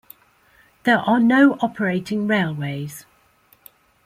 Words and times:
There 0.81 0.97
are 0.97 1.19
no 1.19 1.59
operating 1.61 2.25
railways. 2.25 3.05